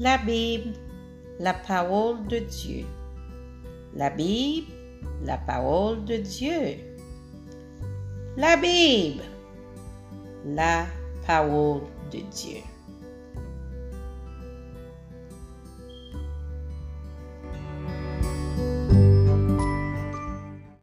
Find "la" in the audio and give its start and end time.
0.00-0.16, 1.38-1.52, 3.94-4.08, 5.26-5.36, 8.34-8.56, 10.46-10.86